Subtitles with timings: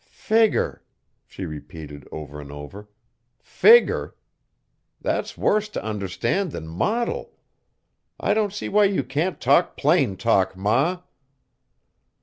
[0.09, 0.83] "Figger!"
[1.27, 2.89] she repeated over and over.
[3.39, 4.15] "Figger!
[4.99, 7.33] That's worse t' understand than modil.
[8.19, 11.01] I don't see why you can't talk plain talk, Ma!"